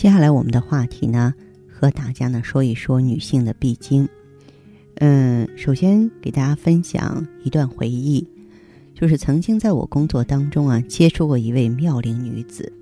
[0.00, 1.34] 接下来我们的话题呢，
[1.68, 4.08] 和大家呢说一说女性的闭经。
[4.94, 8.26] 嗯，首先给大家分享一段回忆，
[8.94, 12.72] 就是曾经在我工作当中啊，接触过一位妙龄女子。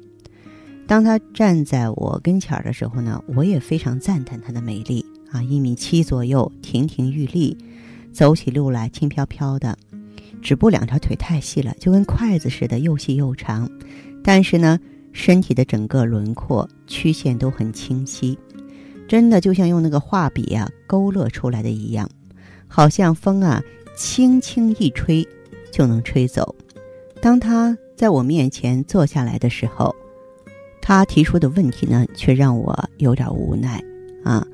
[0.87, 7.59] 当她站在我跟前儿的时候呢，我也非常赞叹她的美丽啊，一米七左右，亭亭玉立，
[8.13, 9.77] 走起路来轻飘飘的。
[10.41, 13.69] 只不过两条腿太细了，就跟筷子似的，又细又长。
[14.23, 14.79] 但是呢，
[15.13, 18.39] 身体的整个轮廓曲线都很清晰，
[19.09, 22.09] 真的就像用那个画笔啊勾勒出来的一样，
[22.67, 23.63] 好像风啊
[23.97, 25.27] 轻轻一吹
[25.73, 26.55] 就能吹走。
[27.21, 29.95] 当他在我面前坐下来的时候，
[30.81, 33.83] 他提出的问题呢，却让我有点无奈
[34.25, 34.47] 啊。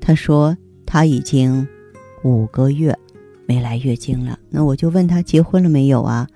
[0.00, 1.68] 他说他已经
[2.22, 2.96] 五个月
[3.46, 6.26] 没来月经了，那我就问他结婚了没有啊？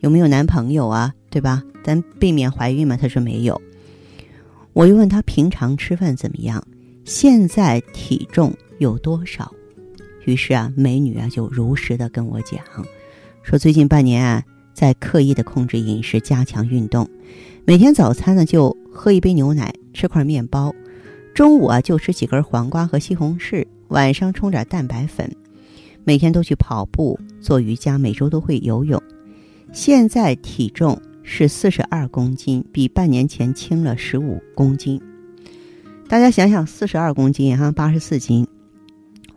[0.00, 1.14] 有没有男朋友啊？
[1.30, 1.62] 对吧？
[1.84, 2.96] 咱避免怀孕嘛？
[2.96, 3.60] 他说没有。
[4.72, 6.62] 我又问他平常吃饭怎么样，
[7.04, 9.52] 现在体重有多少？
[10.24, 12.60] 于是啊，美女啊就如实的跟我讲，
[13.42, 14.42] 说最近半年啊，
[14.72, 17.08] 在刻意的控制饮食，加强运动，
[17.64, 20.74] 每天早餐呢就喝一杯牛奶，吃块面包，
[21.34, 25.34] 中午啊就吃几根黄瓜和西红柿，晚上冲点蛋白粉，
[26.04, 29.02] 每天都去跑步、做瑜伽，每周都会游泳。
[29.72, 31.00] 现在体重。
[31.32, 35.00] 是四十二公斤，比半年前轻了十五公斤。
[36.08, 38.44] 大家想想，四十二公斤哈，八十四斤，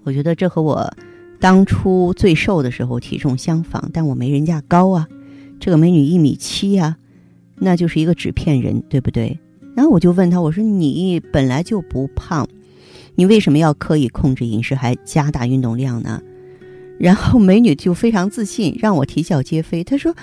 [0.02, 0.92] 我觉得这和我
[1.40, 5.08] 当初最瘦的时候体重相仿，但我没人家高啊。
[5.60, 6.98] 这个美女一米七呀，
[7.58, 9.38] 那就是一个纸片人，对不对？
[9.76, 12.48] 然后我就问她，我说你本来就不胖，
[13.14, 16.20] 你为什么要刻意控制饮食，还加大运动量呢？
[17.04, 19.84] 然后美女就非常自信，让我啼笑皆非。
[19.84, 20.16] 她说。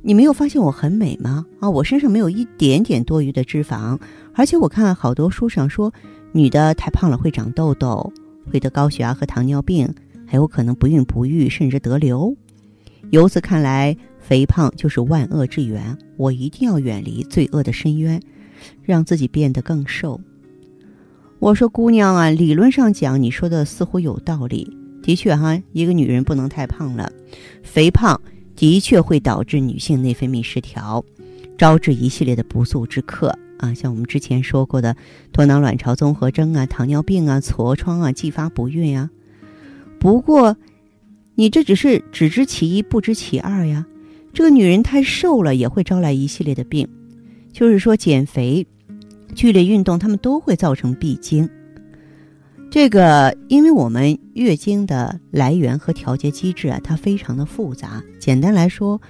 [0.00, 1.44] 你没有发现我很美吗？
[1.58, 3.98] 啊，我身上没有一点点多余的脂肪，
[4.32, 5.92] 而且我看好多书上说，
[6.32, 8.10] 女的太胖了会长痘痘，
[8.50, 9.92] 会得高血压和糖尿病，
[10.24, 12.34] 还有可能不孕不育，甚至得瘤。
[13.10, 15.98] 由此看来，肥胖就是万恶之源。
[16.16, 18.22] 我一定要远离罪恶的深渊，
[18.84, 20.20] 让自己变得更瘦。
[21.40, 24.77] 我说，姑娘啊，理论上讲，你说的似乎有道理。
[25.08, 27.10] 的确哈，一个女人不能太胖了，
[27.62, 28.20] 肥胖。
[28.54, 31.02] 的确会导致女性内分泌失调，
[31.56, 34.94] 招致一系列的不速之客啊，像我们之前说过的
[35.32, 39.08] 多囊卵巢综合征啊、糖尿病啊、痤疮啊、继发不孕啊。
[39.98, 40.54] 不过，
[41.36, 43.86] 你这只是只知其一不知其二呀。
[44.34, 46.86] 这个女人太瘦了也会招来一系列的病，
[47.50, 48.66] 就是说减肥、
[49.34, 51.48] 剧烈运动，他们都会造成闭经。
[52.70, 58.02] 这个，因为我们月经的来源和调节机制啊，它非常的复杂。
[58.18, 59.00] 简单来说，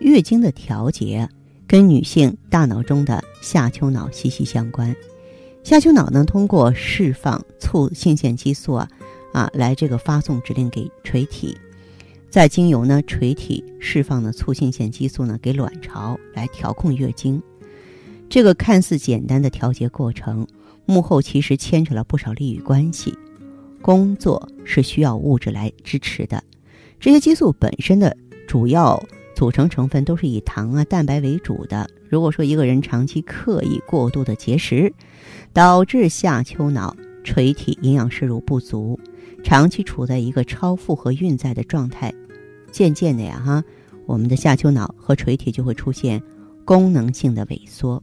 [0.00, 1.26] 月经的调节
[1.66, 4.94] 跟女性大脑中的下丘脑息息相关。
[5.64, 8.88] 下丘脑呢，通过释放促性腺激素啊，
[9.32, 11.56] 啊，来这个发送指令给垂体，
[12.28, 17.42] 再经由呢垂体释放的促性腺激素呢给卵巢来调控月经。
[18.28, 20.46] 这个看似简单的调节过程。
[20.88, 23.14] 幕后其实牵扯了不少利益关系，
[23.82, 26.42] 工作是需要物质来支持的。
[26.98, 28.16] 这些激素本身的
[28.46, 28.98] 主要
[29.34, 31.86] 组成成分都是以糖啊、蛋白为主的。
[32.08, 34.90] 如果说一个人长期刻意过度的节食，
[35.52, 38.98] 导致下丘脑垂体营养摄入不足，
[39.44, 42.10] 长期处在一个超负荷运载的状态，
[42.72, 43.62] 渐渐的呀哈，
[44.06, 46.22] 我们的下丘脑和垂体就会出现
[46.64, 48.02] 功能性的萎缩，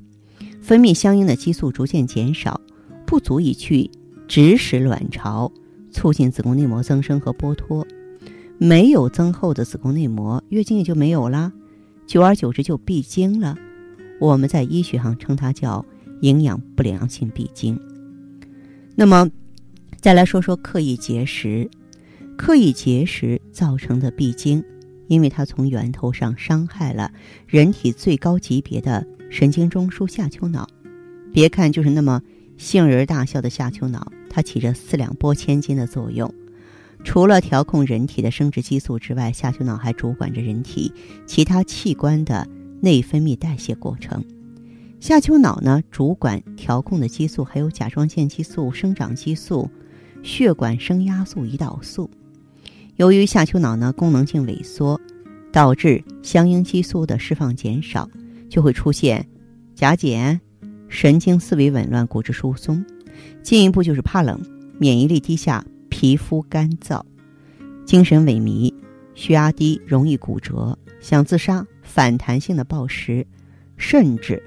[0.62, 2.62] 分泌相应的激素逐渐减少。
[3.06, 3.90] 不足以去
[4.28, 5.52] 指使卵巢，
[5.92, 7.86] 促进子宫内膜增生和剥脱。
[8.58, 11.52] 没有增厚的子宫内膜，月经也就没有了，
[12.08, 13.56] 久而久之就闭经了。
[14.20, 15.86] 我们在医学上称它叫
[16.22, 17.80] 营养不良性闭经。
[18.96, 19.30] 那么，
[20.00, 21.70] 再来说说刻意节食，
[22.38, 24.64] 刻意节食造成的闭经，
[25.08, 27.12] 因为它从源头上伤害了
[27.46, 30.68] 人体最高级别的神经中枢下丘脑。
[31.32, 32.22] 别看就是那么。
[32.58, 36.34] 杏仁大小的下丘脑，它起着四两拨千斤的作用。
[37.04, 40.92] 除了调控人体的生殖激素之外，下丘脑还主管着人体
[41.28, 42.48] 其他器官的
[42.82, 44.24] 内分泌代谢过程。
[45.00, 49.70] 下丘脑呢，主管调控的激素还有甲状腺激素、生长激素、
[50.24, 52.10] 血管升压素、胰岛素。
[52.96, 55.00] 由于下丘脑呢功能性萎缩，
[55.52, 58.10] 导致相应激素的释放减少，
[58.50, 59.28] 就会出现
[59.76, 60.40] 甲减、
[60.96, 62.86] 神经思维紊乱、骨质疏松，
[63.44, 64.40] 进一步就是怕冷、
[64.80, 67.04] 免疫力低下、皮肤干燥、
[67.86, 68.74] 精神萎靡、
[69.14, 73.28] 血压低、容易骨折、想自杀、反弹性的暴食，
[73.76, 74.42] 甚至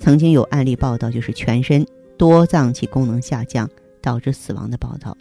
[0.00, 1.86] 曾经有案例报道，就是全身
[2.18, 3.70] 多脏器功能下降
[4.02, 5.16] 导致死亡的报道。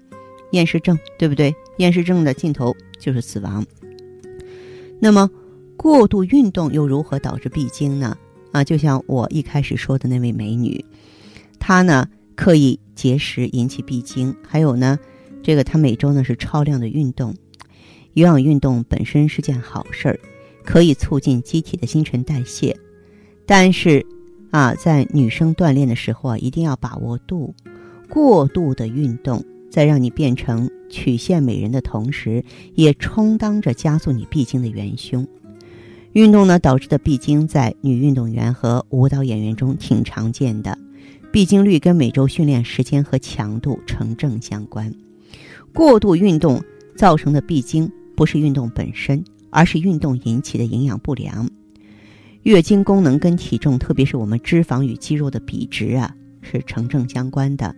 [0.54, 1.54] 厌食症对不对？
[1.78, 3.64] 厌食症的尽头就是死亡。
[5.00, 5.30] 那么，
[5.78, 8.18] 过度运动又如何导致闭经呢？
[8.54, 10.86] 啊，就像我一开始说的那位美女，
[11.60, 14.98] 她呢刻意节食引起闭经，还有呢，
[15.42, 17.36] 这个她每周呢是超量的运动。
[18.14, 20.20] 有氧运动本身是件好事儿，
[20.64, 22.78] 可以促进机体的新陈代谢，
[23.46, 24.06] 但是
[24.52, 27.54] 啊，在女生锻炼的时候啊，一定要把握度，
[28.08, 30.70] 过度的运动在让你变成。
[30.90, 32.46] 曲线美人的同时，
[32.76, 35.28] 也充当着加速你闭经的元凶。
[36.14, 40.78] 运动呢导致的闭经，在女运动员和舞蹈演员中挺常见的。
[41.32, 44.94] 闭经率跟每周训练时间和强度成正相关。
[45.74, 46.64] 过度运动
[46.96, 51.50] 造成的闭经，不是运动本身，而是运动引起的营养不良。
[52.44, 56.14] 月经功能跟体重，特别是我们脂肪与肌肉的比值啊，
[56.44, 57.76] 是成正相关的。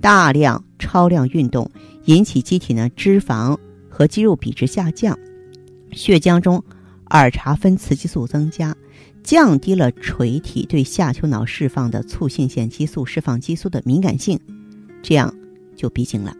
[0.00, 1.70] 大量超量运动
[2.06, 3.54] 引起机体呢脂肪
[3.90, 5.18] 和肌肉比值下降，
[5.92, 6.64] 血浆中
[7.08, 8.76] 儿茶酚雌激素增加，
[9.22, 14.38] 降低了垂体对下丘脑释放的促性腺激素释放激素的敏感性，
[15.02, 15.34] 这样
[15.74, 16.34] 就闭经了。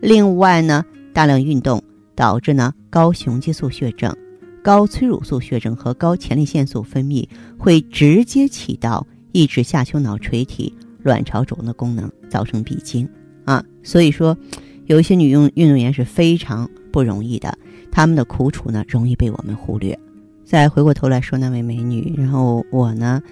[0.00, 1.82] 另外呢，大量运动
[2.14, 4.14] 导致呢高雄激素血症、
[4.62, 7.28] 高催乳素血症和高前列腺素分泌，
[7.58, 10.74] 会直接起到抑制下丘脑垂体。
[11.04, 13.08] 卵巢轴的功能造成闭经
[13.44, 14.38] 啊，所以说，
[14.86, 17.58] 有一些女运运动员是非常不容易的，
[17.92, 19.96] 他们的苦楚呢容易被我们忽略。
[20.44, 23.22] 再回过头来说那位美女，然后我呢，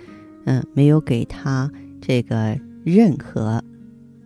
[0.44, 1.68] 嗯，没有给她
[2.00, 3.60] 这个任何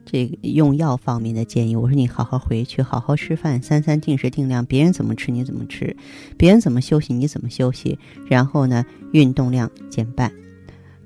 [0.05, 1.75] 这个用药方面的建议。
[1.75, 5.97] 我说你好好回去，好好吃饭，三餐定时定量，别人怎么吃你怎么吃，
[6.37, 7.99] 别人怎么休息你怎么休息，
[8.29, 10.31] 然后呢，运动量减半。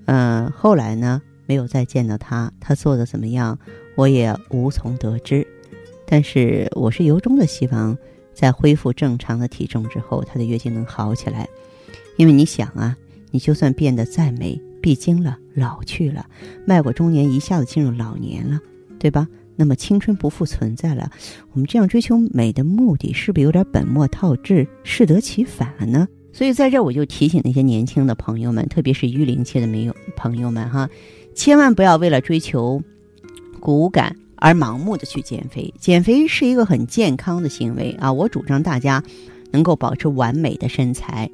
[0.06, 1.22] 嗯，后来呢？
[1.46, 3.58] 没有再见到他，他做的怎么样，
[3.96, 5.46] 我也无从得知。
[6.04, 7.96] 但是我是由衷的希望，
[8.38, 11.48] 在恢复正常的体重之后，她的月经能好起来。
[12.16, 12.96] 因为你想啊，
[13.32, 16.24] 你就算变得再美，闭经了，老去了，
[16.64, 18.60] 迈过中年，一下子进入老年了，
[18.96, 19.26] 对吧？
[19.56, 21.10] 那么青春不复存在了，
[21.52, 26.06] 我们这样追求美的目的，是不是有点本末倒置，适得其反了呢？
[26.32, 30.88] 所以在这我就提醒那些年轻的朋友们，特别是育龄期的没有朋友们哈。
[31.34, 32.80] 千万不要为了追求
[33.58, 35.72] 骨感而盲目的去减肥。
[35.78, 38.12] 减肥是一个很健康的行为啊！
[38.12, 39.02] 我主张大家
[39.50, 41.30] 能够保持完美的身材，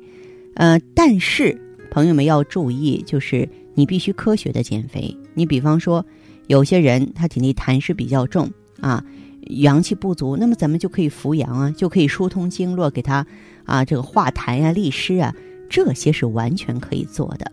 [0.55, 1.61] 呃，但是
[1.91, 5.17] 朋友们要注意，就是你必须科学的减肥。
[5.35, 6.05] 你比方说，
[6.47, 9.05] 有些人他体内痰湿比较重啊，
[9.49, 13.27] 阳气不足，那么咱们就可以扶阳啊，就可以疏通经络，给他
[13.65, 15.35] 啊这个化痰呀、利湿啊，
[15.69, 17.51] 这些是完全可以做的。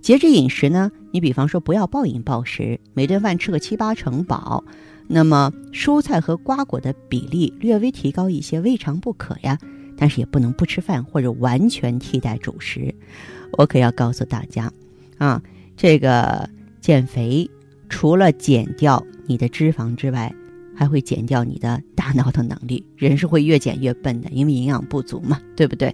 [0.00, 0.90] 节制饮食呢？
[1.10, 4.64] 你比方说不要暴饮暴食，每顿饭吃个七八成饱。
[5.08, 9.58] 那么蔬菜和瓜果的比例略微提高一些，未尝不可呀。
[9.96, 12.94] 但是也不能不吃饭或者完全替代主食。
[13.54, 14.72] 我可要告诉大家，
[15.16, 15.42] 啊，
[15.76, 16.48] 这个
[16.80, 17.50] 减肥
[17.88, 20.32] 除了减掉你的脂肪之外，
[20.76, 22.86] 还会减掉你的大脑的能力。
[22.96, 25.92] 人是会越减越笨的，因为营养不足嘛，对不对？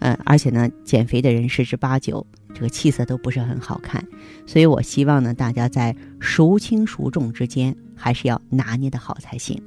[0.00, 2.26] 嗯，而且呢，减肥的人十之八九。
[2.54, 4.02] 这个气色都不是很好看，
[4.46, 9.60] 所以我希望呢，大家在孰轻孰重之间还是要拿捏的好才行。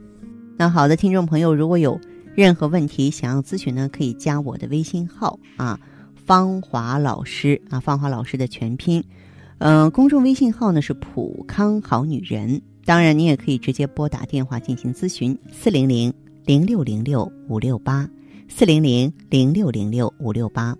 [0.57, 1.99] 那好的，听众朋友，如果有
[2.33, 5.79] 任何问题想要咨询呢，可以加我的微信号啊，
[6.15, 9.03] 芳华老师啊，芳华老师的全拼，
[9.59, 12.61] 嗯，公众微信号呢是普康好女人。
[12.85, 16.13] 当然，你也可以直接拨打电话进行咨询，四零零
[16.45, 18.09] 零六零六五六八，
[18.47, 20.73] 四零零零六零六五六八。